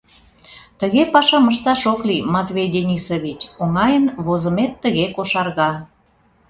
Тыге 0.79 1.03
пашам 1.13 1.43
ышташ 1.51 1.81
ок 1.93 2.01
лий, 2.07 2.25
Матвей 2.33 2.69
Денисович!»— 2.75 3.41
оҥайын 3.61 4.05
возымет 4.25 4.71
тыге 4.83 5.05
кошарга. 5.15 5.71